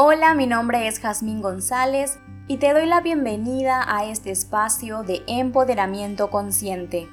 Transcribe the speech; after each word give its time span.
Hola, 0.00 0.32
mi 0.34 0.46
nombre 0.46 0.86
es 0.86 1.00
Jazmín 1.00 1.42
González 1.42 2.20
y 2.46 2.58
te 2.58 2.72
doy 2.72 2.86
la 2.86 3.00
bienvenida 3.00 3.84
a 3.84 4.04
este 4.04 4.30
espacio 4.30 5.02
de 5.02 5.24
empoderamiento 5.26 6.30
consciente, 6.30 7.08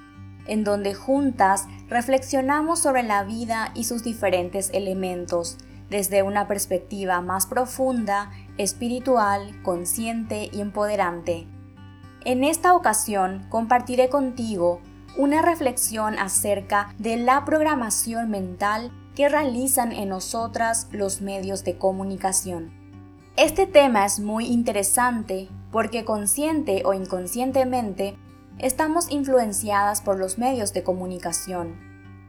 en 0.45 0.63
donde 0.63 0.93
juntas 0.93 1.65
reflexionamos 1.87 2.77
sobre 2.77 3.01
la 3.01 3.23
vida 3.23 3.71
y 3.73 3.85
sus 3.85 4.03
diferentes 4.03 4.69
elementos 4.71 5.57
desde 5.89 6.21
una 6.21 6.47
perspectiva 6.47 7.21
más 7.21 7.47
profunda, 7.47 8.29
espiritual, 8.59 9.63
consciente 9.63 10.51
y 10.53 10.61
empoderante. 10.61 11.47
En 12.23 12.43
esta 12.43 12.75
ocasión 12.75 13.47
compartiré 13.49 14.09
contigo 14.09 14.79
una 15.17 15.41
reflexión 15.41 16.19
acerca 16.19 16.93
de 16.99 17.17
la 17.17 17.45
programación 17.45 18.29
mental 18.29 18.91
que 19.15 19.29
realizan 19.29 19.91
en 19.91 20.09
nosotras 20.09 20.87
los 20.91 21.21
medios 21.21 21.63
de 21.63 21.77
comunicación. 21.77 22.84
Este 23.37 23.67
tema 23.67 24.05
es 24.05 24.21
muy 24.21 24.45
interesante 24.45 25.49
porque 25.69 26.05
consciente 26.05 26.83
o 26.85 26.93
inconscientemente 26.93 28.17
estamos 28.59 29.11
influenciadas 29.11 29.99
por 29.99 30.17
los 30.17 30.37
medios 30.37 30.71
de 30.71 30.83
comunicación. 30.83 31.75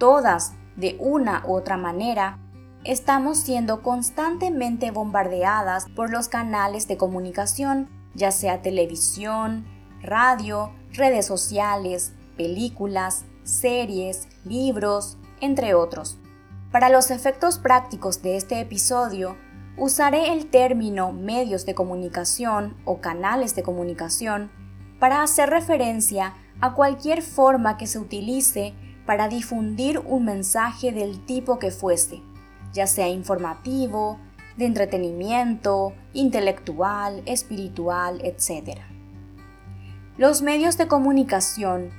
Todas, 0.01 0.55
de 0.74 0.96
una 0.98 1.45
u 1.46 1.55
otra 1.55 1.77
manera, 1.77 2.41
estamos 2.82 3.38
siendo 3.38 3.82
constantemente 3.82 4.91
bombardeadas 4.91 5.87
por 5.95 6.10
los 6.10 6.27
canales 6.27 6.88
de 6.88 6.96
comunicación, 6.96 7.88
ya 8.15 8.32
sea 8.32 8.60
televisión, 8.60 9.65
radio, 10.02 10.73
redes 10.93 11.24
sociales, 11.24 12.15
películas, 12.37 13.26
series, 13.45 14.26
libros, 14.45 15.18
entre 15.41 15.74
otros. 15.74 16.18
Para 16.73 16.88
los 16.88 17.13
efectos 17.13 17.59
prácticos 17.59 18.23
de 18.23 18.37
este 18.37 18.59
episodio, 18.60 19.37
usaré 19.79 20.32
el 20.32 20.46
término 20.46 21.13
medios 21.13 21.66
de 21.66 21.74
comunicación 21.74 22.77
o 22.85 23.01
canales 23.01 23.55
de 23.55 23.63
comunicación 23.63 24.51
para 24.99 25.23
hacer 25.23 25.51
referencia 25.51 26.35
a 26.60 26.74
cualquier 26.74 27.23
forma 27.23 27.77
que 27.77 27.87
se 27.87 27.99
utilice 27.99 28.74
para 29.04 29.29
difundir 29.29 29.99
un 29.99 30.24
mensaje 30.24 30.93
del 30.93 31.24
tipo 31.24 31.59
que 31.59 31.71
fuese, 31.71 32.23
ya 32.73 32.87
sea 32.87 33.09
informativo, 33.09 34.19
de 34.57 34.65
entretenimiento, 34.65 35.93
intelectual, 36.15 37.23
espiritual, 37.27 38.21
etc. 38.24 38.80
Los 40.16 40.41
medios 40.41 40.79
de 40.79 40.88
comunicación, 40.88 41.91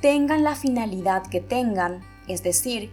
tengan 0.00 0.44
la 0.44 0.54
finalidad 0.54 1.26
que 1.26 1.40
tengan, 1.40 2.00
es 2.26 2.42
decir, 2.42 2.92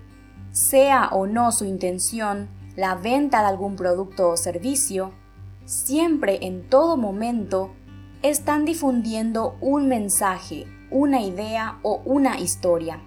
sea 0.52 1.08
o 1.08 1.25
no 1.25 1.52
su 1.52 1.66
intención 1.66 2.49
la 2.75 2.95
venta 2.95 3.41
de 3.41 3.47
algún 3.47 3.75
producto 3.75 4.29
o 4.29 4.38
servicio, 4.38 5.13
siempre 5.66 6.39
en 6.41 6.67
todo 6.67 6.97
momento 6.97 7.71
están 8.21 8.65
difundiendo 8.65 9.57
un 9.61 9.88
mensaje, 9.88 10.65
una 10.89 11.21
idea 11.21 11.80
o 11.83 12.02
una 12.05 12.39
historia. 12.39 13.02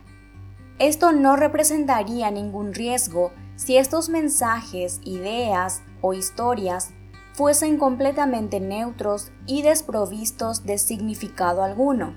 Esto 0.79 1.13
no 1.13 1.37
representaría 1.37 2.31
ningún 2.31 2.75
riesgo 2.75 3.33
si 3.57 3.79
estos 3.79 4.09
mensajes, 4.09 5.01
ideas 5.05 5.83
o 6.03 6.13
historias 6.13 6.91
fuesen 7.33 7.79
completamente 7.79 8.61
neutros 8.61 9.33
y 9.47 9.63
desprovistos 9.63 10.65
de 10.65 10.79
significado 10.79 11.63
alguno. 11.63 12.15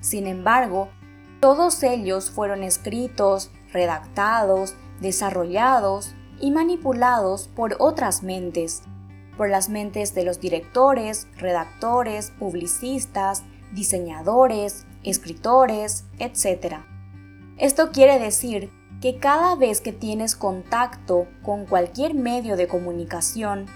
Sin 0.00 0.26
embargo, 0.26 0.88
todos 1.40 1.82
ellos 1.82 2.30
fueron 2.30 2.62
escritos, 2.62 3.50
redactados, 3.72 4.74
desarrollados 5.00 6.14
y 6.40 6.50
manipulados 6.50 7.48
por 7.48 7.76
otras 7.78 8.22
mentes, 8.22 8.82
por 9.36 9.48
las 9.48 9.68
mentes 9.68 10.14
de 10.14 10.24
los 10.24 10.40
directores, 10.40 11.28
redactores, 11.36 12.32
publicistas, 12.38 13.44
diseñadores, 13.72 14.86
escritores, 15.02 16.04
etc. 16.18 16.76
Esto 17.56 17.90
quiere 17.90 18.18
decir 18.18 18.70
que 19.00 19.18
cada 19.18 19.54
vez 19.54 19.80
que 19.80 19.92
tienes 19.92 20.36
contacto 20.36 21.26
con 21.42 21.64
cualquier 21.64 22.14
medio 22.14 22.56
de 22.56 22.68
comunicación, 22.68 23.66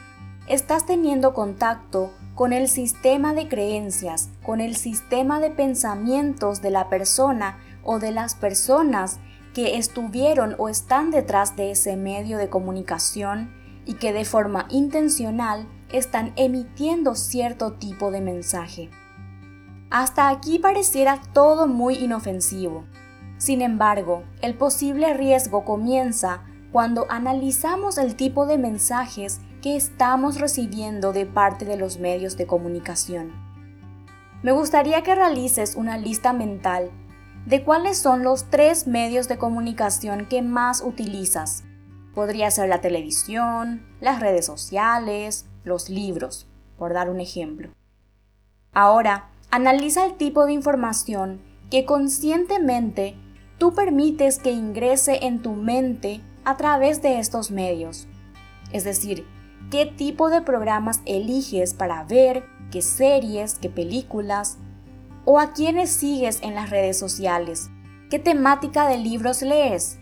estás 0.48 0.84
teniendo 0.84 1.32
contacto 1.32 2.12
con 2.34 2.52
el 2.52 2.69
sistema 2.69 3.32
de 3.32 3.48
creencias, 3.48 4.28
con 4.42 4.60
el 4.60 4.76
sistema 4.76 5.41
de 5.41 5.50
pensamientos 5.50 6.60
de 6.60 6.70
la 6.70 6.88
persona 6.88 7.58
o 7.82 7.98
de 7.98 8.10
las 8.10 8.34
personas 8.34 9.20
que 9.54 9.78
estuvieron 9.78 10.56
o 10.59 10.69
están 10.69 11.10
detrás 11.10 11.56
de 11.56 11.70
ese 11.70 11.97
medio 11.97 12.37
de 12.37 12.50
comunicación 12.50 13.54
y 13.87 13.94
que 13.94 14.12
de 14.12 14.25
forma 14.25 14.66
intencional 14.69 15.69
están 15.92 16.32
emitiendo 16.37 17.15
cierto 17.15 17.75
tipo 17.75 18.10
de 18.10 18.20
mensaje. 18.20 18.91
Hasta 19.91 20.28
aquí 20.28 20.59
pareciera 20.59 21.22
todo 21.32 21.69
muy 21.69 21.94
inofensivo. 21.94 22.84
Sin 23.38 23.62
embargo, 23.62 24.25
el 24.43 24.54
posible 24.54 25.14
riesgo 25.14 25.64
comienza 25.64 26.43
cuando 26.72 27.06
analizamos 27.09 27.98
el 27.98 28.16
tipo 28.16 28.47
de 28.47 28.59
mensajes 28.59 29.41
que 29.62 29.76
estamos 29.76 30.41
recibiendo 30.41 31.12
de 31.12 31.26
parte 31.26 31.64
de 31.64 31.76
los 31.76 32.00
medios 32.00 32.37
de 32.37 32.47
comunicación. 32.47 33.32
Me 34.43 34.50
gustaría 34.50 35.03
que 35.03 35.14
realices 35.14 35.76
una 35.76 35.97
lista 35.97 36.32
mental 36.32 36.91
de 37.47 37.62
cuáles 37.62 37.99
son 37.99 38.22
los 38.22 38.49
tres 38.50 38.87
medios 38.87 39.28
de 39.28 39.38
comunicación 39.38 40.27
que 40.27 40.43
más 40.43 40.82
utilizas. 40.82 41.65
Podría 42.15 42.50
ser 42.50 42.69
la 42.69 42.81
televisión, 42.81 43.87
las 44.00 44.21
redes 44.21 44.47
sociales, 44.47 45.47
los 45.65 45.88
libros, 45.91 46.47
por 46.78 46.94
dar 46.94 47.10
un 47.10 47.21
ejemplo. 47.21 47.71
Ahora, 48.72 49.31
analiza 49.50 50.05
el 50.05 50.15
tipo 50.15 50.47
de 50.47 50.53
información 50.53 51.41
que 51.71 51.84
conscientemente 51.84 53.16
tú 53.59 53.75
permites 53.75 54.38
que 54.38 54.53
ingrese 54.53 55.26
en 55.26 55.43
tu 55.43 55.53
mente 55.53 56.21
a 56.44 56.56
través 56.56 57.03
de 57.03 57.19
estos 57.19 57.50
medios. 57.50 58.06
Es 58.72 58.84
decir, 58.84 59.26
qué 59.71 59.87
tipo 59.87 60.31
de 60.31 60.41
programas 60.41 61.00
eliges 61.05 61.75
para 61.75 62.05
ver, 62.05 62.44
qué 62.71 62.82
series, 62.82 63.59
qué 63.59 63.69
películas, 63.69 64.59
o 65.25 65.39
a 65.39 65.53
quiénes 65.53 65.91
sigues 65.91 66.41
en 66.43 66.55
las 66.55 66.71
redes 66.71 66.99
sociales, 66.99 67.71
qué 68.11 68.19
temática 68.19 68.89
de 68.89 68.99
libros 68.99 69.43
lees. 69.43 69.99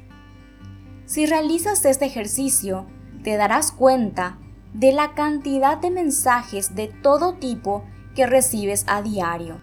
Si 1.06 1.26
realizas 1.26 1.84
este 1.84 2.06
ejercicio, 2.06 2.86
te 3.22 3.36
darás 3.36 3.72
cuenta 3.72 4.38
de 4.74 4.92
la 4.92 5.14
cantidad 5.14 5.78
de 5.78 5.90
mensajes 5.90 6.74
de 6.74 6.88
todo 6.88 7.34
tipo 7.34 7.84
que 8.14 8.26
recibes 8.26 8.84
a 8.88 9.02
diario, 9.02 9.60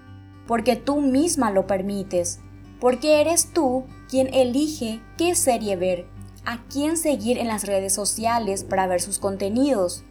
porque 0.48 0.76
tú 0.76 1.02
misma 1.02 1.52
lo 1.52 1.68
permites, 1.68 2.40
porque 2.80 3.22
eres 3.22 3.52
tú 3.54 3.86
quien 4.10 4.34
elige 4.34 5.02
qué 5.18 5.36
serie 5.36 5.76
ver, 5.76 6.08
a 6.46 6.64
quién 6.70 6.98
seguir 6.98 7.38
en 7.38 7.48
las 7.48 7.66
redes 7.66 7.94
sociales 7.94 8.64
para 8.64 8.88
ver 8.88 9.02
sus 9.02 9.20
contenidos, 9.20 10.04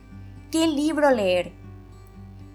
qué 0.50 0.66
libro 0.66 1.10
leer. 1.10 1.52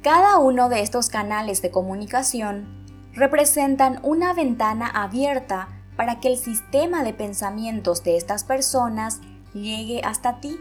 Cada 0.01 0.37
uno 0.37 0.69
de 0.69 0.81
estos 0.81 1.09
canales 1.09 1.61
de 1.61 1.71
comunicación 1.71 2.82
representan 3.13 3.99
una 4.03 4.33
ventana 4.33 4.87
abierta 4.87 5.67
para 5.95 6.19
que 6.19 6.29
el 6.29 6.37
sistema 6.37 7.03
de 7.03 7.13
pensamientos 7.13 8.03
de 8.03 8.17
estas 8.17 8.43
personas 8.43 9.21
llegue 9.53 10.01
hasta 10.03 10.39
ti. 10.39 10.57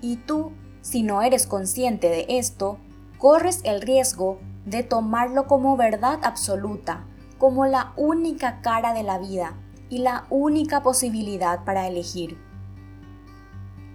Y 0.00 0.16
tú, 0.16 0.52
si 0.82 1.02
no 1.02 1.22
eres 1.22 1.46
consciente 1.46 2.08
de 2.08 2.26
esto, 2.28 2.78
corres 3.18 3.60
el 3.64 3.80
riesgo 3.80 4.40
de 4.66 4.82
tomarlo 4.82 5.46
como 5.46 5.76
verdad 5.76 6.20
absoluta, 6.22 7.06
como 7.38 7.66
la 7.66 7.92
única 7.96 8.60
cara 8.60 8.92
de 8.92 9.02
la 9.02 9.18
vida 9.18 9.54
y 9.88 9.98
la 9.98 10.26
única 10.30 10.82
posibilidad 10.82 11.64
para 11.64 11.86
elegir. 11.86 12.38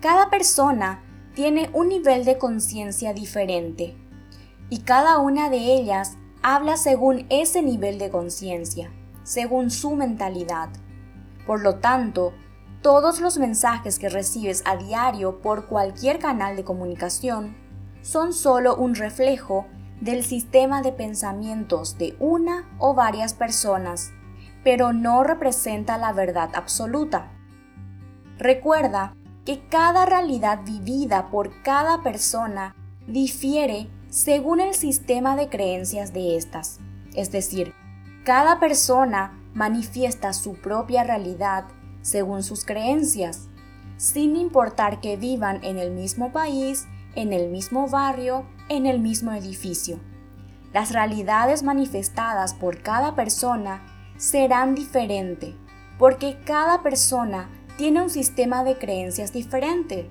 Cada 0.01 0.29
persona 0.29 1.03
tiene 1.35 1.69
un 1.74 1.89
nivel 1.89 2.25
de 2.25 2.38
conciencia 2.38 3.13
diferente 3.13 3.95
y 4.69 4.79
cada 4.79 5.19
una 5.19 5.50
de 5.50 5.57
ellas 5.57 6.18
habla 6.42 6.78
según 6.78 7.25
ese 7.30 7.62
nivel 7.62 8.00
de 8.00 8.10
conciencia, 8.10 8.92
según 9.24 9.69
su 9.69 9.95
mentalidad. 9.95 10.69
Por 11.45 11.62
lo 11.62 11.75
tanto, 11.75 12.34
todos 12.81 13.19
los 13.19 13.38
mensajes 13.38 14.00
que 14.00 14.10
recibes 14.10 14.63
a 14.66 14.78
diario 14.78 15.42
por 15.42 15.68
cualquier 15.68 16.19
canal 16.19 16.56
de 16.56 16.63
comunicación 16.63 17.56
son 18.01 18.34
solo 18.34 18.75
un 18.75 18.95
reflejo 18.95 19.66
del 20.00 20.24
sistema 20.24 20.81
de 20.81 20.92
pensamientos 20.92 21.98
de 21.98 22.16
una 22.19 22.69
o 22.78 22.94
varias 22.94 23.34
personas, 23.34 24.12
pero 24.63 24.94
no 24.94 25.24
representa 25.24 25.98
la 25.98 26.13
verdad 26.13 26.51
absoluta. 26.54 27.31
Recuerda 28.38 29.13
que 29.45 29.68
cada 29.68 30.06
realidad 30.06 30.60
vivida 30.63 31.30
por 31.31 31.63
cada 31.63 32.04
persona 32.04 32.75
difiere 33.07 33.89
según 34.17 34.61
el 34.61 34.73
sistema 34.73 35.35
de 35.35 35.47
creencias 35.47 36.11
de 36.11 36.37
estas. 36.37 36.79
Es 37.13 37.31
decir, 37.31 37.75
cada 38.25 38.59
persona 38.59 39.39
manifiesta 39.53 40.33
su 40.33 40.55
propia 40.55 41.03
realidad 41.03 41.65
según 42.01 42.41
sus 42.41 42.65
creencias, 42.65 43.47
sin 43.97 44.35
importar 44.35 45.01
que 45.01 45.17
vivan 45.17 45.63
en 45.63 45.77
el 45.77 45.91
mismo 45.91 46.31
país, 46.31 46.87
en 47.13 47.31
el 47.31 47.51
mismo 47.51 47.87
barrio, 47.89 48.43
en 48.69 48.87
el 48.87 48.99
mismo 48.99 49.33
edificio. 49.33 49.99
Las 50.73 50.93
realidades 50.93 51.61
manifestadas 51.61 52.55
por 52.55 52.81
cada 52.81 53.13
persona 53.13 53.83
serán 54.17 54.73
diferentes, 54.73 55.53
porque 55.99 56.39
cada 56.43 56.81
persona 56.81 57.51
tiene 57.77 58.01
un 58.01 58.09
sistema 58.09 58.63
de 58.63 58.79
creencias 58.79 59.31
diferente. 59.31 60.09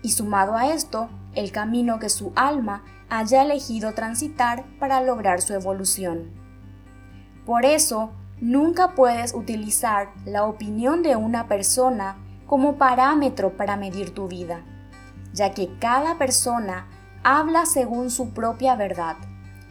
Y 0.00 0.12
sumado 0.12 0.56
a 0.56 0.72
esto, 0.72 1.10
el 1.34 1.52
camino 1.52 1.98
que 1.98 2.08
su 2.08 2.32
alma 2.34 2.84
haya 3.10 3.42
elegido 3.42 3.94
transitar 3.94 4.64
para 4.78 5.00
lograr 5.00 5.40
su 5.40 5.54
evolución. 5.54 6.30
Por 7.46 7.64
eso, 7.64 8.12
nunca 8.40 8.94
puedes 8.94 9.34
utilizar 9.34 10.10
la 10.24 10.44
opinión 10.44 11.02
de 11.02 11.16
una 11.16 11.48
persona 11.48 12.16
como 12.46 12.76
parámetro 12.76 13.56
para 13.56 13.76
medir 13.76 14.14
tu 14.14 14.28
vida, 14.28 14.64
ya 15.32 15.54
que 15.54 15.78
cada 15.78 16.18
persona 16.18 16.86
habla 17.22 17.66
según 17.66 18.10
su 18.10 18.30
propia 18.30 18.74
verdad 18.74 19.16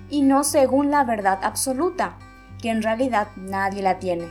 y 0.10 0.22
no 0.22 0.44
según 0.44 0.92
la 0.92 1.04
verdad 1.04 1.40
absoluta, 1.44 2.18
que 2.62 2.70
en 2.70 2.82
realidad 2.82 3.28
nadie 3.36 3.82
la 3.82 4.00
tiene. 4.00 4.28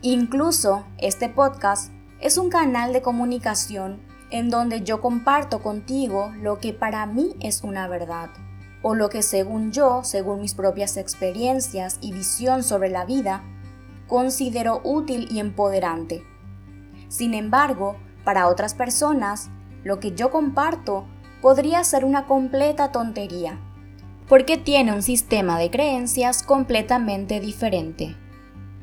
Incluso 0.00 0.84
este 0.98 1.28
podcast 1.28 1.92
es 2.20 2.38
un 2.38 2.50
canal 2.50 2.92
de 2.92 3.02
comunicación 3.02 4.00
en 4.30 4.50
donde 4.50 4.82
yo 4.82 5.00
comparto 5.00 5.62
contigo 5.62 6.32
lo 6.40 6.58
que 6.58 6.72
para 6.72 7.06
mí 7.06 7.34
es 7.40 7.62
una 7.62 7.88
verdad, 7.88 8.30
o 8.82 8.94
lo 8.94 9.08
que 9.08 9.22
según 9.22 9.72
yo, 9.72 10.02
según 10.04 10.40
mis 10.40 10.54
propias 10.54 10.96
experiencias 10.96 11.98
y 12.00 12.12
visión 12.12 12.62
sobre 12.62 12.90
la 12.90 13.04
vida, 13.04 13.42
considero 14.06 14.80
útil 14.84 15.28
y 15.30 15.40
empoderante. 15.40 16.22
Sin 17.08 17.34
embargo, 17.34 17.96
para 18.24 18.48
otras 18.48 18.74
personas, 18.74 19.50
lo 19.84 20.00
que 20.00 20.12
yo 20.12 20.30
comparto 20.30 21.06
podría 21.40 21.82
ser 21.84 22.04
una 22.04 22.26
completa 22.26 22.92
tontería, 22.92 23.58
porque 24.28 24.58
tiene 24.58 24.92
un 24.92 25.02
sistema 25.02 25.58
de 25.58 25.70
creencias 25.70 26.42
completamente 26.42 27.40
diferente. 27.40 28.16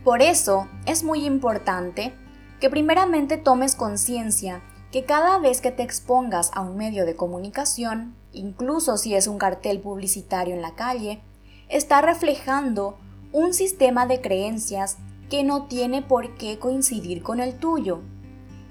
Por 0.03 0.21
eso 0.21 0.67
es 0.85 1.03
muy 1.03 1.25
importante 1.25 2.13
que 2.59 2.69
primeramente 2.69 3.37
tomes 3.37 3.75
conciencia 3.75 4.61
que 4.95 5.03
cada 5.03 5.39
vez 5.39 5.59
que 5.59 5.71
te 5.71 5.83
expongas 5.83 6.51
a 6.53 6.61
un 6.61 6.77
medio 6.77 7.05
de 7.05 7.17
comunicación, 7.17 8.15
incluso 8.31 8.95
si 8.95 9.13
es 9.13 9.27
un 9.27 9.37
cartel 9.37 9.81
publicitario 9.81 10.55
en 10.55 10.61
la 10.61 10.73
calle, 10.73 11.21
está 11.67 12.01
reflejando 12.01 12.97
un 13.33 13.53
sistema 13.53 14.07
de 14.07 14.21
creencias 14.21 14.95
que 15.29 15.43
no 15.43 15.65
tiene 15.65 16.01
por 16.01 16.37
qué 16.37 16.59
coincidir 16.59 17.23
con 17.23 17.41
el 17.41 17.55
tuyo. 17.55 18.03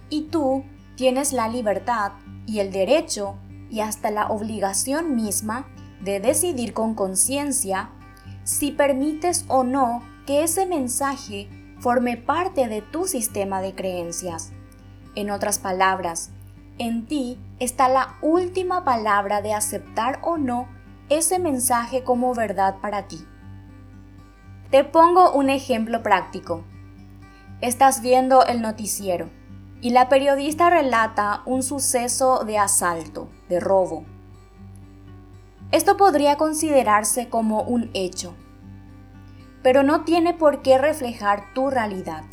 Y 0.08 0.22
tú 0.30 0.64
tienes 0.96 1.34
la 1.34 1.46
libertad 1.46 2.12
y 2.46 2.60
el 2.60 2.72
derecho 2.72 3.34
y 3.68 3.80
hasta 3.80 4.10
la 4.10 4.28
obligación 4.28 5.14
misma 5.14 5.68
de 6.00 6.20
decidir 6.20 6.72
con 6.72 6.94
conciencia 6.94 7.90
si 8.44 8.70
permites 8.70 9.44
o 9.48 9.62
no 9.62 10.02
que 10.24 10.42
ese 10.42 10.64
mensaje 10.64 11.50
forme 11.80 12.16
parte 12.16 12.66
de 12.66 12.80
tu 12.80 13.04
sistema 13.04 13.60
de 13.60 13.74
creencias. 13.74 14.53
En 15.14 15.30
otras 15.30 15.58
palabras, 15.58 16.30
en 16.78 17.06
ti 17.06 17.38
está 17.60 17.88
la 17.88 18.16
última 18.20 18.84
palabra 18.84 19.42
de 19.42 19.54
aceptar 19.54 20.18
o 20.22 20.38
no 20.38 20.68
ese 21.08 21.38
mensaje 21.38 22.02
como 22.02 22.34
verdad 22.34 22.76
para 22.80 23.06
ti. 23.06 23.24
Te 24.70 24.82
pongo 24.82 25.32
un 25.32 25.50
ejemplo 25.50 26.02
práctico. 26.02 26.64
Estás 27.60 28.02
viendo 28.02 28.44
el 28.44 28.60
noticiero 28.60 29.30
y 29.80 29.90
la 29.90 30.08
periodista 30.08 30.68
relata 30.70 31.42
un 31.46 31.62
suceso 31.62 32.44
de 32.44 32.58
asalto, 32.58 33.28
de 33.48 33.60
robo. 33.60 34.04
Esto 35.70 35.96
podría 35.96 36.36
considerarse 36.36 37.28
como 37.28 37.62
un 37.62 37.90
hecho, 37.94 38.34
pero 39.62 39.82
no 39.82 40.02
tiene 40.02 40.34
por 40.34 40.62
qué 40.62 40.78
reflejar 40.78 41.52
tu 41.54 41.70
realidad. 41.70 42.24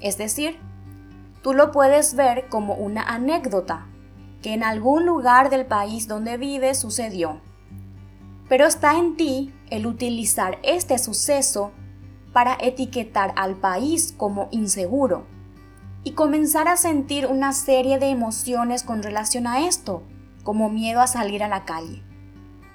Es 0.00 0.18
decir, 0.18 0.58
tú 1.46 1.54
lo 1.54 1.70
puedes 1.70 2.16
ver 2.16 2.48
como 2.48 2.74
una 2.74 3.02
anécdota 3.02 3.86
que 4.42 4.52
en 4.52 4.64
algún 4.64 5.06
lugar 5.06 5.48
del 5.48 5.64
país 5.64 6.08
donde 6.08 6.38
vives 6.38 6.76
sucedió. 6.76 7.40
Pero 8.48 8.66
está 8.66 8.98
en 8.98 9.16
ti 9.16 9.54
el 9.70 9.86
utilizar 9.86 10.58
este 10.64 10.98
suceso 10.98 11.70
para 12.32 12.58
etiquetar 12.60 13.32
al 13.36 13.54
país 13.54 14.12
como 14.16 14.48
inseguro 14.50 15.24
y 16.02 16.14
comenzar 16.14 16.66
a 16.66 16.76
sentir 16.76 17.28
una 17.28 17.52
serie 17.52 18.00
de 18.00 18.08
emociones 18.08 18.82
con 18.82 19.04
relación 19.04 19.46
a 19.46 19.68
esto, 19.68 20.02
como 20.42 20.68
miedo 20.68 21.00
a 21.00 21.06
salir 21.06 21.44
a 21.44 21.48
la 21.48 21.64
calle. 21.64 22.02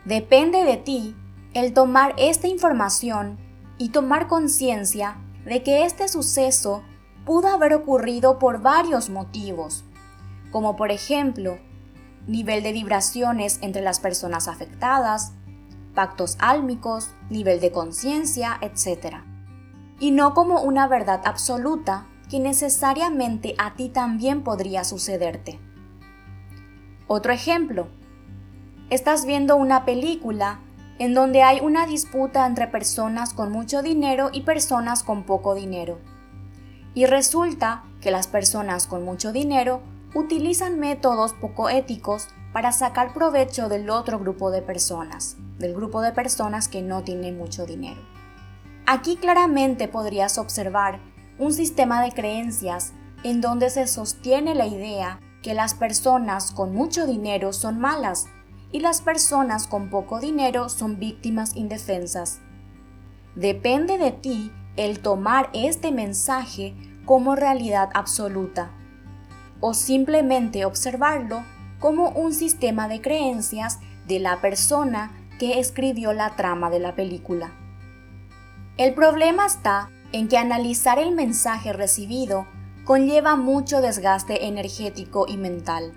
Depende 0.05 0.63
de 0.63 0.77
ti 0.77 1.13
el 1.53 1.73
tomar 1.73 2.15
esta 2.17 2.47
información 2.47 3.37
y 3.77 3.89
tomar 3.89 4.29
conciencia 4.29 5.17
de 5.43 5.61
que 5.61 5.83
este 5.83 6.07
suceso 6.07 6.83
pudo 7.25 7.49
haber 7.49 7.73
ocurrido 7.73 8.39
por 8.39 8.61
varios 8.61 9.09
motivos, 9.09 9.83
como 10.51 10.75
por 10.75 10.91
ejemplo, 10.91 11.59
nivel 12.27 12.63
de 12.63 12.73
vibraciones 12.73 13.59
entre 13.61 13.81
las 13.81 13.99
personas 13.99 14.47
afectadas, 14.47 15.33
pactos 15.93 16.37
álmicos, 16.39 17.11
nivel 17.29 17.59
de 17.59 17.71
conciencia, 17.71 18.57
etc. 18.61 19.17
Y 19.99 20.11
no 20.11 20.33
como 20.33 20.61
una 20.61 20.87
verdad 20.87 21.21
absoluta 21.25 22.07
que 22.29 22.39
necesariamente 22.39 23.55
a 23.57 23.75
ti 23.75 23.89
también 23.89 24.43
podría 24.43 24.83
sucederte. 24.83 25.59
Otro 27.07 27.33
ejemplo. 27.33 27.87
Estás 28.89 29.25
viendo 29.25 29.55
una 29.55 29.85
película 29.85 30.59
en 30.99 31.13
donde 31.13 31.43
hay 31.43 31.61
una 31.61 31.85
disputa 31.85 32.45
entre 32.45 32.67
personas 32.67 33.33
con 33.33 33.51
mucho 33.51 33.81
dinero 33.81 34.29
y 34.33 34.41
personas 34.41 35.03
con 35.03 35.23
poco 35.23 35.55
dinero 35.55 35.97
y 36.93 37.05
resulta 37.05 37.83
que 38.01 38.11
las 38.11 38.27
personas 38.27 38.87
con 38.87 39.03
mucho 39.05 39.31
dinero 39.31 39.81
utilizan 40.13 40.79
métodos 40.79 41.33
poco 41.33 41.69
éticos 41.69 42.27
para 42.53 42.71
sacar 42.71 43.13
provecho 43.13 43.69
del 43.69 43.89
otro 43.89 44.19
grupo 44.19 44.51
de 44.51 44.61
personas, 44.61 45.37
del 45.57 45.73
grupo 45.73 46.01
de 46.01 46.11
personas 46.11 46.67
que 46.67 46.81
no 46.81 47.03
tienen 47.03 47.37
mucho 47.37 47.65
dinero. 47.65 48.01
Aquí 48.85 49.15
claramente 49.15 49.87
podrías 49.87 50.37
observar 50.37 50.99
un 51.39 51.53
sistema 51.53 52.03
de 52.03 52.11
creencias 52.11 52.93
en 53.23 53.39
donde 53.39 53.69
se 53.69 53.87
sostiene 53.87 54.53
la 54.53 54.67
idea 54.67 55.19
que 55.41 55.53
las 55.53 55.73
personas 55.73 56.51
con 56.51 56.73
mucho 56.73 57.07
dinero 57.07 57.53
son 57.53 57.79
malas 57.79 58.25
y 58.71 58.79
las 58.79 59.01
personas 59.01 59.67
con 59.67 59.89
poco 59.89 60.19
dinero 60.19 60.69
son 60.69 60.99
víctimas 60.99 61.55
indefensas. 61.55 62.39
Depende 63.35 63.97
de 63.97 64.11
ti 64.11 64.51
el 64.75 64.99
tomar 64.99 65.49
este 65.53 65.91
mensaje 65.91 66.75
como 67.05 67.35
realidad 67.35 67.89
absoluta 67.93 68.71
o 69.59 69.73
simplemente 69.73 70.65
observarlo 70.65 71.43
como 71.79 72.09
un 72.09 72.33
sistema 72.33 72.87
de 72.87 73.01
creencias 73.01 73.79
de 74.07 74.19
la 74.19 74.41
persona 74.41 75.11
que 75.39 75.59
escribió 75.59 76.13
la 76.13 76.35
trama 76.35 76.69
de 76.69 76.79
la 76.79 76.95
película. 76.95 77.51
El 78.77 78.93
problema 78.93 79.45
está 79.45 79.89
en 80.11 80.27
que 80.27 80.37
analizar 80.37 80.99
el 80.99 81.13
mensaje 81.13 81.73
recibido 81.73 82.47
conlleva 82.85 83.35
mucho 83.35 83.81
desgaste 83.81 84.47
energético 84.47 85.25
y 85.27 85.37
mental, 85.37 85.93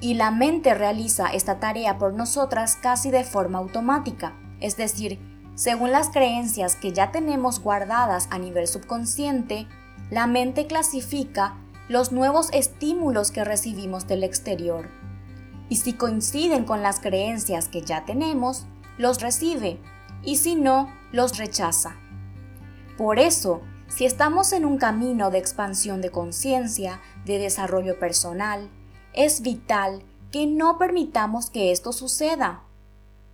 y 0.00 0.14
la 0.14 0.30
mente 0.30 0.74
realiza 0.74 1.28
esta 1.28 1.58
tarea 1.58 1.98
por 1.98 2.14
nosotras 2.14 2.76
casi 2.76 3.10
de 3.10 3.24
forma 3.24 3.58
automática, 3.58 4.34
es 4.60 4.76
decir, 4.76 5.18
según 5.58 5.90
las 5.90 6.10
creencias 6.10 6.76
que 6.76 6.92
ya 6.92 7.10
tenemos 7.10 7.58
guardadas 7.58 8.28
a 8.30 8.38
nivel 8.38 8.68
subconsciente, 8.68 9.66
la 10.08 10.28
mente 10.28 10.68
clasifica 10.68 11.56
los 11.88 12.12
nuevos 12.12 12.48
estímulos 12.52 13.32
que 13.32 13.42
recibimos 13.42 14.06
del 14.06 14.22
exterior. 14.22 14.88
Y 15.68 15.78
si 15.78 15.94
coinciden 15.94 16.64
con 16.64 16.84
las 16.84 17.00
creencias 17.00 17.66
que 17.66 17.82
ya 17.82 18.04
tenemos, 18.04 18.66
los 18.98 19.20
recibe, 19.20 19.80
y 20.22 20.36
si 20.36 20.54
no, 20.54 20.92
los 21.10 21.38
rechaza. 21.38 21.96
Por 22.96 23.18
eso, 23.18 23.60
si 23.88 24.04
estamos 24.06 24.52
en 24.52 24.64
un 24.64 24.78
camino 24.78 25.32
de 25.32 25.38
expansión 25.38 26.00
de 26.00 26.12
conciencia, 26.12 27.00
de 27.24 27.40
desarrollo 27.40 27.98
personal, 27.98 28.70
es 29.12 29.42
vital 29.42 30.04
que 30.30 30.46
no 30.46 30.78
permitamos 30.78 31.50
que 31.50 31.72
esto 31.72 31.92
suceda, 31.92 32.62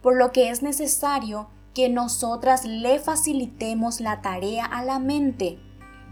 por 0.01 0.17
lo 0.17 0.33
que 0.33 0.49
es 0.49 0.63
necesario 0.63 1.51
que 1.75 1.89
nosotras 1.89 2.65
le 2.65 2.99
facilitemos 3.01 4.01
la 4.01 4.23
tarea 4.23 4.65
a 4.65 4.85
la 4.85 4.99
mente, 4.99 5.59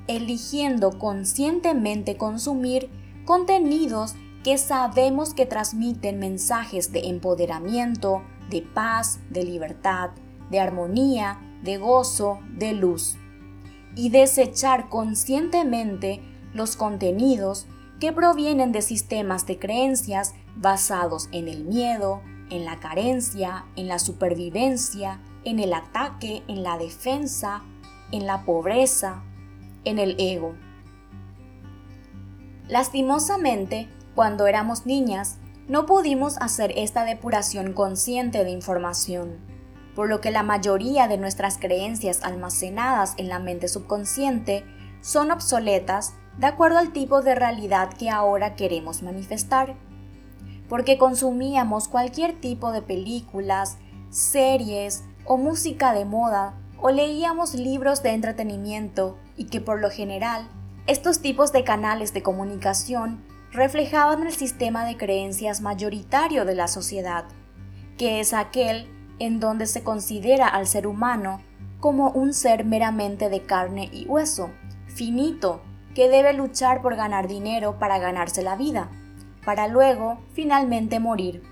eligiendo 0.09 0.99
conscientemente 0.99 2.17
consumir 2.17 2.91
contenidos 3.25 4.17
que 4.43 4.59
sabemos 4.59 5.35
que 5.35 5.47
transmiten 5.47 6.19
mensajes 6.19 6.91
de 6.91 7.07
empoderamiento, 7.09 8.23
de 8.51 8.63
paz, 8.63 9.21
de 9.31 9.45
libertad, 9.45 10.11
de 10.51 10.59
armonía, 10.59 11.41
de 11.63 11.79
gozo, 11.79 12.41
de 12.59 12.73
luz, 12.73 13.17
y 13.95 14.11
desechar 14.11 14.89
conscientemente 14.89 16.21
los 16.53 16.77
contenidos 16.77 17.67
que 18.01 18.13
provienen 18.13 18.73
de 18.73 18.83
sistemas 18.83 19.47
de 19.47 19.61
creencias 19.61 20.35
basados 20.57 21.29
en 21.31 21.47
el 21.47 21.65
miedo, 21.65 22.21
en 22.51 22.65
la 22.65 22.81
carencia, 22.81 23.67
en 23.77 23.87
la 23.87 24.01
supervivencia, 24.01 25.21
en 25.45 25.59
el 25.59 25.73
ataque, 25.73 26.43
en 26.49 26.63
la 26.63 26.79
defensa, 26.79 27.63
en 28.11 28.27
la 28.27 28.45
pobreza, 28.45 29.23
en 29.85 29.99
el 29.99 30.17
ego. 30.19 30.55
Lastimosamente, 32.69 33.89
cuando 34.15 34.47
éramos 34.47 34.87
niñas, 34.87 35.39
no 35.69 35.87
pudimos 35.87 36.37
hacer 36.39 36.73
esta 36.77 37.05
depuración 37.05 37.73
consciente 37.73 38.45
de 38.45 38.51
información, 38.51 39.39
por 39.95 40.09
lo 40.09 40.21
que 40.21 40.31
la 40.31 40.43
mayoría 40.43 41.09
de 41.09 41.19
nuestras 41.19 41.59
creencias 41.59 42.23
almacenadas 42.23 43.15
en 43.17 43.29
la 43.29 43.39
mente 43.39 43.69
subconsciente 43.69 44.65
son 45.01 45.31
obsoletas 45.31 46.15
de 46.39 46.47
acuerdo 46.47 46.79
al 46.79 46.93
tipo 46.93 47.23
de 47.23 47.35
realidad 47.35 47.93
que 47.93 48.11
ahora 48.11 48.55
queremos 48.55 49.03
manifestar, 49.03 49.77
porque 50.69 50.97
consumíamos 50.97 51.89
cualquier 51.89 52.41
tipo 52.41 52.73
de 52.73 52.83
películas, 52.83 53.79
series 54.11 55.05
o 55.25 55.37
música 55.37 55.93
de 55.93 56.05
moda 56.05 56.55
o 56.81 56.91
leíamos 56.91 57.55
libros 57.55 58.03
de 58.03 58.11
entretenimiento 58.11 59.17
y 59.37 59.47
que 59.47 59.61
por 59.61 59.81
lo 59.81 59.91
general 59.91 60.49
estos 60.87 61.21
tipos 61.21 61.53
de 61.53 61.63
canales 61.63 62.13
de 62.13 62.23
comunicación 62.23 63.23
reflejaban 63.53 64.27
el 64.27 64.33
sistema 64.33 64.85
de 64.85 64.97
creencias 64.97 65.61
mayoritario 65.61 66.45
de 66.45 66.55
la 66.55 66.69
sociedad, 66.69 67.25
que 67.99 68.19
es 68.19 68.33
aquel 68.33 68.89
en 69.19 69.39
donde 69.39 69.67
se 69.67 69.85
considera 69.85 70.49
al 70.49 70.67
ser 70.67 70.87
humano 70.87 71.41
como 71.79 72.11
un 72.11 72.33
ser 72.33 72.65
meramente 72.65 73.29
de 73.29 73.43
carne 73.43 73.89
y 73.93 74.07
hueso, 74.07 74.51
finito, 74.87 75.63
que 75.95 76.09
debe 76.09 76.33
luchar 76.33 76.83
por 76.83 76.97
ganar 76.97 77.29
dinero 77.29 77.79
para 77.79 77.99
ganarse 77.99 78.43
la 78.43 78.57
vida, 78.57 78.89
para 79.45 79.69
luego 79.69 80.19
finalmente 80.33 80.99
morir. 81.01 81.43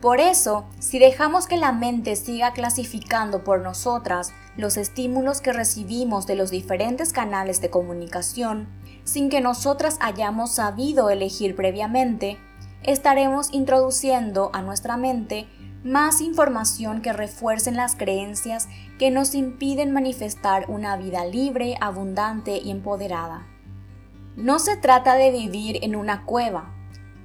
Por 0.00 0.20
eso, 0.20 0.66
si 0.78 0.98
dejamos 0.98 1.46
que 1.46 1.56
la 1.56 1.72
mente 1.72 2.16
siga 2.16 2.52
clasificando 2.52 3.44
por 3.44 3.60
nosotras 3.60 4.32
los 4.56 4.76
estímulos 4.76 5.40
que 5.40 5.54
recibimos 5.54 6.26
de 6.26 6.34
los 6.34 6.50
diferentes 6.50 7.12
canales 7.12 7.62
de 7.62 7.70
comunicación, 7.70 8.68
sin 9.04 9.30
que 9.30 9.40
nosotras 9.40 9.96
hayamos 10.00 10.54
sabido 10.54 11.08
elegir 11.08 11.56
previamente, 11.56 12.38
estaremos 12.82 13.52
introduciendo 13.52 14.50
a 14.52 14.60
nuestra 14.60 14.98
mente 14.98 15.48
más 15.82 16.20
información 16.20 17.00
que 17.00 17.12
refuercen 17.12 17.76
las 17.76 17.96
creencias 17.96 18.68
que 18.98 19.10
nos 19.10 19.34
impiden 19.34 19.92
manifestar 19.92 20.68
una 20.68 20.96
vida 20.96 21.24
libre, 21.24 21.78
abundante 21.80 22.58
y 22.58 22.70
empoderada. 22.70 23.46
No 24.36 24.58
se 24.58 24.76
trata 24.76 25.14
de 25.14 25.30
vivir 25.30 25.78
en 25.82 25.96
una 25.96 26.24
cueva, 26.26 26.74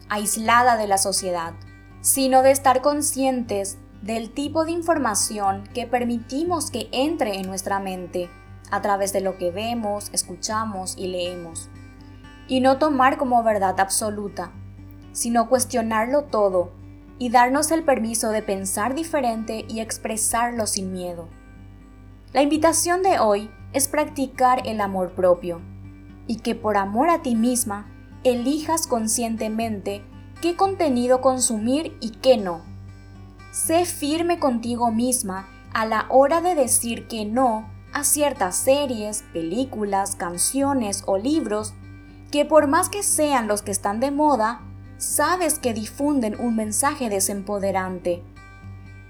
aislada 0.09 0.77
de 0.77 0.87
la 0.87 0.97
sociedad, 0.97 1.53
sino 2.01 2.41
de 2.41 2.51
estar 2.51 2.81
conscientes 2.81 3.77
del 4.01 4.31
tipo 4.31 4.65
de 4.65 4.71
información 4.71 5.63
que 5.73 5.85
permitimos 5.85 6.71
que 6.71 6.89
entre 6.91 7.35
en 7.35 7.47
nuestra 7.47 7.79
mente 7.79 8.29
a 8.71 8.81
través 8.81 9.13
de 9.13 9.21
lo 9.21 9.37
que 9.37 9.51
vemos, 9.51 10.09
escuchamos 10.13 10.97
y 10.97 11.07
leemos. 11.07 11.69
Y 12.47 12.61
no 12.61 12.77
tomar 12.77 13.17
como 13.17 13.43
verdad 13.43 13.79
absoluta, 13.79 14.51
sino 15.11 15.49
cuestionarlo 15.49 16.23
todo 16.23 16.71
y 17.19 17.29
darnos 17.29 17.69
el 17.71 17.83
permiso 17.83 18.29
de 18.29 18.41
pensar 18.41 18.95
diferente 18.95 19.65
y 19.67 19.81
expresarlo 19.81 20.65
sin 20.65 20.91
miedo. 20.91 21.27
La 22.33 22.41
invitación 22.41 23.03
de 23.03 23.19
hoy 23.19 23.51
es 23.73 23.87
practicar 23.87 24.65
el 24.65 24.81
amor 24.81 25.11
propio 25.11 25.61
y 26.27 26.37
que 26.37 26.55
por 26.55 26.77
amor 26.77 27.09
a 27.09 27.21
ti 27.21 27.35
misma 27.35 27.91
elijas 28.23 28.87
conscientemente 28.87 30.03
qué 30.41 30.55
contenido 30.55 31.21
consumir 31.21 31.95
y 32.01 32.09
qué 32.09 32.37
no. 32.37 32.61
Sé 33.51 33.85
firme 33.85 34.39
contigo 34.39 34.91
misma 34.91 35.47
a 35.73 35.85
la 35.85 36.07
hora 36.09 36.41
de 36.41 36.55
decir 36.55 37.07
que 37.07 37.25
no 37.25 37.69
a 37.93 38.03
ciertas 38.03 38.55
series, 38.55 39.23
películas, 39.33 40.15
canciones 40.15 41.03
o 41.05 41.17
libros 41.17 41.73
que 42.31 42.45
por 42.45 42.67
más 42.67 42.89
que 42.89 43.03
sean 43.03 43.47
los 43.47 43.61
que 43.61 43.71
están 43.71 43.99
de 43.99 44.09
moda, 44.09 44.61
sabes 44.97 45.59
que 45.59 45.73
difunden 45.73 46.39
un 46.39 46.55
mensaje 46.55 47.09
desempoderante. 47.09 48.23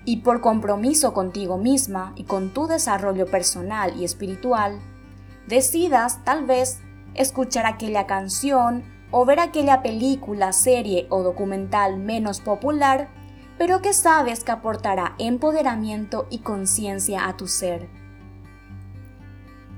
Y 0.03 0.17
por 0.17 0.41
compromiso 0.41 1.13
contigo 1.13 1.57
misma 1.57 2.13
y 2.15 2.23
con 2.23 2.49
tu 2.49 2.65
desarrollo 2.65 3.27
personal 3.27 3.95
y 3.95 4.03
espiritual, 4.03 4.79
decidas 5.47 6.23
tal 6.23 6.45
vez 6.45 6.79
escuchar 7.13 7.67
aquella 7.67 8.07
canción 8.07 8.83
o 9.11 9.25
ver 9.25 9.39
aquella 9.39 9.81
película, 9.83 10.53
serie 10.53 11.05
o 11.09 11.21
documental 11.21 11.97
menos 11.97 12.39
popular, 12.39 13.09
pero 13.57 13.81
que 13.81 13.93
sabes 13.93 14.43
que 14.43 14.51
aportará 14.51 15.15
empoderamiento 15.19 16.25
y 16.29 16.39
conciencia 16.39 17.27
a 17.27 17.37
tu 17.37 17.47
ser. 17.47 17.89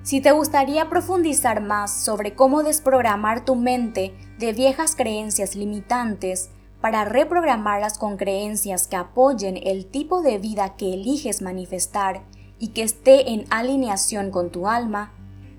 Si 0.04 0.20
te 0.22 0.32
gustaría 0.32 0.90
profundizar 0.90 1.62
más 1.62 1.92
sobre 1.92 2.36
cómo 2.36 2.62
desprogramar 2.62 3.46
tu 3.46 3.56
mente 3.56 4.14
de 4.38 4.52
viejas 4.52 4.96
creencias 4.96 5.56
limitantes 5.56 6.50
para 6.82 7.06
reprogramarlas 7.06 7.98
con 7.98 8.18
creencias 8.18 8.88
que 8.88 8.98
apoyen 8.98 9.58
el 9.64 9.86
tipo 9.86 10.22
de 10.22 10.38
vida 10.38 10.76
que 10.76 10.94
eliges 10.94 11.42
manifestar 11.42 12.24
y 12.60 12.70
que 12.70 12.84
esté 12.84 13.32
en 13.32 13.46
alineación 13.50 14.32
con 14.32 14.52
tu 14.52 14.68
alma, 14.68 15.14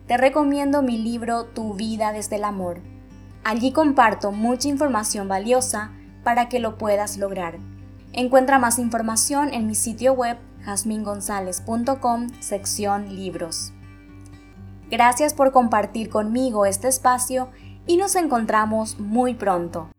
te 0.06 0.18
recomiendo 0.18 0.82
mi 0.82 0.98
libro 0.98 1.46
Tu 1.46 1.72
vida 1.72 2.12
desde 2.12 2.36
el 2.36 2.44
amor. 2.44 2.93
Allí 3.44 3.72
comparto 3.72 4.32
mucha 4.32 4.68
información 4.68 5.28
valiosa 5.28 5.90
para 6.22 6.48
que 6.48 6.58
lo 6.58 6.78
puedas 6.78 7.18
lograr. 7.18 7.58
Encuentra 8.14 8.58
más 8.58 8.78
información 8.78 9.52
en 9.52 9.66
mi 9.66 9.74
sitio 9.74 10.14
web 10.14 10.38
jasmingonzalez.com 10.64 12.28
sección 12.40 13.14
libros. 13.14 13.74
Gracias 14.90 15.34
por 15.34 15.52
compartir 15.52 16.08
conmigo 16.08 16.64
este 16.64 16.88
espacio 16.88 17.50
y 17.86 17.98
nos 17.98 18.16
encontramos 18.16 18.98
muy 18.98 19.34
pronto. 19.34 19.93